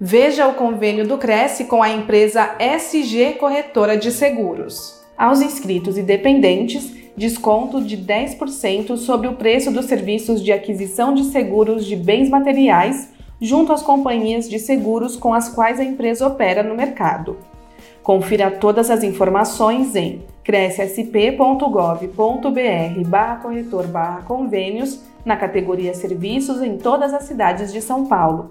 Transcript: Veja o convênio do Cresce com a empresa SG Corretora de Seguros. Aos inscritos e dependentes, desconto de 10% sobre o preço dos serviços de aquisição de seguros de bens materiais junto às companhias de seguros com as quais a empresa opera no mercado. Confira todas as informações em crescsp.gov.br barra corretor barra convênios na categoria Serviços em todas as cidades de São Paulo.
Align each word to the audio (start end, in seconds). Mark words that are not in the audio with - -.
Veja 0.00 0.48
o 0.48 0.54
convênio 0.54 1.06
do 1.06 1.16
Cresce 1.16 1.66
com 1.66 1.80
a 1.80 1.88
empresa 1.88 2.56
SG 2.58 3.36
Corretora 3.38 3.96
de 3.96 4.10
Seguros. 4.10 5.00
Aos 5.16 5.40
inscritos 5.40 5.96
e 5.96 6.02
dependentes, 6.02 6.92
desconto 7.16 7.80
de 7.80 7.96
10% 7.96 8.96
sobre 8.96 9.28
o 9.28 9.34
preço 9.34 9.70
dos 9.70 9.84
serviços 9.84 10.42
de 10.42 10.50
aquisição 10.50 11.14
de 11.14 11.22
seguros 11.24 11.86
de 11.86 11.94
bens 11.94 12.28
materiais 12.28 13.10
junto 13.40 13.72
às 13.72 13.82
companhias 13.82 14.50
de 14.50 14.58
seguros 14.58 15.14
com 15.14 15.32
as 15.32 15.48
quais 15.48 15.78
a 15.78 15.84
empresa 15.84 16.26
opera 16.26 16.64
no 16.64 16.74
mercado. 16.74 17.38
Confira 18.02 18.50
todas 18.50 18.90
as 18.90 19.04
informações 19.04 19.94
em 19.94 20.22
crescsp.gov.br 20.42 23.00
barra 23.06 23.36
corretor 23.36 23.86
barra 23.86 24.22
convênios 24.22 25.00
na 25.24 25.36
categoria 25.36 25.94
Serviços 25.94 26.60
em 26.60 26.78
todas 26.78 27.14
as 27.14 27.22
cidades 27.22 27.72
de 27.72 27.80
São 27.80 28.06
Paulo. 28.06 28.50